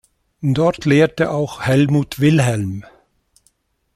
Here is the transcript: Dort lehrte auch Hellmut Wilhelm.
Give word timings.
Dort 0.41 0.85
lehrte 0.85 1.29
auch 1.29 1.61
Hellmut 1.61 2.19
Wilhelm. 2.19 2.83